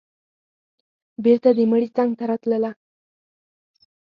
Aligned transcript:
بېرته 1.23 1.49
د 1.57 1.59
مړي 1.71 1.87
څنگ 1.95 2.11
ته 2.17 2.23
راتله. 2.29 2.71